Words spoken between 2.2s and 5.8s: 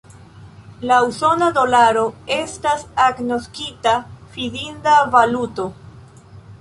estas agnoskita fidinda valuto.